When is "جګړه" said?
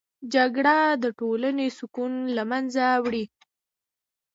0.33-0.77